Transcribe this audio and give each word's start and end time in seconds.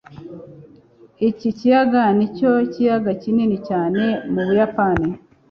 iki 1.29 1.49
kiyaga 1.57 2.01
nicyo 2.17 2.51
kiyaga 2.71 3.11
kinini 3.21 3.57
cyane 3.67 4.03
mu 4.33 4.41
buyapani 4.47 5.09